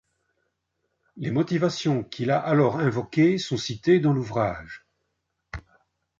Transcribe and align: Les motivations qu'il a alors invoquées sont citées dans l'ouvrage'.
Les 1.15 1.29
motivations 1.29 2.01
qu'il 2.03 2.31
a 2.31 2.39
alors 2.39 2.77
invoquées 2.79 3.37
sont 3.37 3.57
citées 3.57 3.99
dans 3.99 4.13
l'ouvrage'. 4.13 4.83